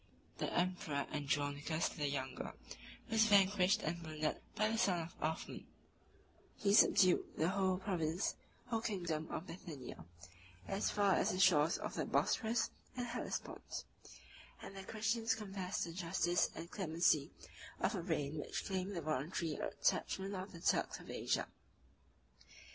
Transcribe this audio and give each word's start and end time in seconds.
The 0.39 0.51
emperor 0.51 1.05
Andronicus 1.13 1.89
the 1.89 2.07
Younger 2.09 2.55
was 3.11 3.25
vanquished 3.25 3.83
and 3.83 4.01
wounded 4.03 4.41
by 4.55 4.69
the 4.69 4.77
son 4.79 4.99
of 4.99 5.15
Othman: 5.21 5.67
42 6.63 6.73
421 6.73 6.73
he 6.73 6.73
subdued 6.73 7.37
the 7.37 7.49
whole 7.49 7.77
province 7.77 8.35
or 8.71 8.81
kingdom 8.81 9.29
of 9.29 9.45
Bithynia, 9.45 10.05
as 10.67 10.89
far 10.89 11.13
as 11.13 11.29
the 11.29 11.39
shores 11.39 11.77
of 11.77 11.93
the 11.93 12.05
Bosphorus 12.05 12.71
and 12.97 13.05
Hellespont; 13.05 13.85
and 14.63 14.75
the 14.75 14.81
Christians 14.83 15.35
confessed 15.35 15.83
the 15.83 15.93
justice 15.93 16.49
and 16.55 16.71
clemency 16.71 17.29
of 17.79 17.93
a 17.93 18.01
reign 18.01 18.39
which 18.39 18.65
claimed 18.65 18.95
the 18.95 19.01
voluntary 19.01 19.53
attachment 19.53 20.33
of 20.33 20.51
the 20.51 20.61
Turks 20.61 20.99
of 20.99 21.11
Asia. 21.11 21.47